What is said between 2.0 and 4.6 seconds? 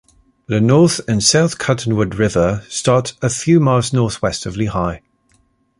River start a few miles northwest of